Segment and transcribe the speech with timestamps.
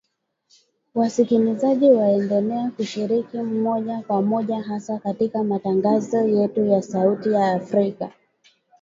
[0.95, 8.11] Wasikilizaji waendelea kushiriki moja kwa moja hasa katika matangazo yetu ya sauti ya Afrika